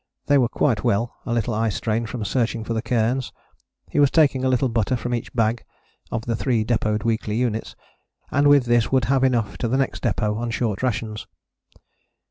They 0.25 0.39
were 0.39 0.49
quite 0.49 0.83
well: 0.83 1.15
a 1.27 1.31
little 1.35 1.53
eye 1.53 1.69
strain 1.69 2.07
from 2.07 2.25
searching 2.25 2.63
for 2.63 2.81
cairns. 2.81 3.31
He 3.87 3.99
was 3.99 4.09
taking 4.09 4.43
a 4.43 4.49
little 4.49 4.67
butter 4.67 4.95
from 4.97 5.13
each 5.13 5.31
bag 5.35 5.63
[of 6.09 6.23
the 6.25 6.35
three 6.35 6.63
depôted 6.65 7.03
weekly 7.03 7.35
units], 7.35 7.75
and 8.31 8.47
with 8.47 8.65
this 8.65 8.91
would 8.91 9.05
have 9.05 9.23
enough 9.23 9.59
to 9.59 9.67
the 9.67 9.77
next 9.77 10.01
depôt 10.01 10.35
on 10.37 10.49
short 10.49 10.81
rations." 10.81 11.27